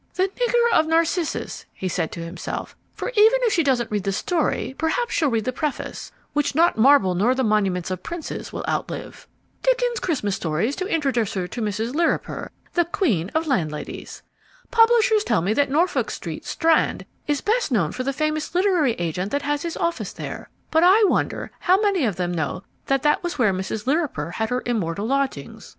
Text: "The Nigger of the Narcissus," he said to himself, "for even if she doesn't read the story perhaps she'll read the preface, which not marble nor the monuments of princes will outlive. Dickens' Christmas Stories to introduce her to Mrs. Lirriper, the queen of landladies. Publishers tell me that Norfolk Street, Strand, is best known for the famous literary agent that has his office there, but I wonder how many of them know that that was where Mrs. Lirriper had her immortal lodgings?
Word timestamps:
"The 0.15 0.29
Nigger 0.29 0.73
of 0.79 0.85
the 0.87 0.93
Narcissus," 0.93 1.67
he 1.71 1.87
said 1.87 2.11
to 2.13 2.23
himself, 2.25 2.75
"for 2.95 3.09
even 3.09 3.37
if 3.43 3.53
she 3.53 3.61
doesn't 3.61 3.91
read 3.91 4.03
the 4.03 4.11
story 4.11 4.73
perhaps 4.75 5.13
she'll 5.13 5.29
read 5.29 5.45
the 5.45 5.53
preface, 5.53 6.11
which 6.33 6.55
not 6.55 6.75
marble 6.75 7.13
nor 7.13 7.35
the 7.35 7.43
monuments 7.43 7.91
of 7.91 8.01
princes 8.01 8.51
will 8.51 8.65
outlive. 8.67 9.27
Dickens' 9.61 9.99
Christmas 9.99 10.35
Stories 10.35 10.75
to 10.77 10.87
introduce 10.87 11.35
her 11.35 11.47
to 11.49 11.61
Mrs. 11.61 11.93
Lirriper, 11.93 12.49
the 12.73 12.85
queen 12.85 13.29
of 13.35 13.45
landladies. 13.45 14.23
Publishers 14.71 15.23
tell 15.23 15.43
me 15.43 15.53
that 15.53 15.69
Norfolk 15.69 16.09
Street, 16.09 16.45
Strand, 16.47 17.05
is 17.27 17.41
best 17.41 17.71
known 17.71 17.91
for 17.91 18.01
the 18.03 18.11
famous 18.11 18.55
literary 18.55 18.93
agent 18.93 19.31
that 19.31 19.43
has 19.43 19.61
his 19.61 19.77
office 19.77 20.13
there, 20.13 20.49
but 20.71 20.81
I 20.83 21.03
wonder 21.09 21.51
how 21.59 21.79
many 21.79 22.05
of 22.05 22.15
them 22.15 22.31
know 22.31 22.63
that 22.87 23.03
that 23.03 23.21
was 23.21 23.37
where 23.37 23.53
Mrs. 23.53 23.85
Lirriper 23.85 24.31
had 24.31 24.49
her 24.49 24.63
immortal 24.65 25.05
lodgings? 25.05 25.69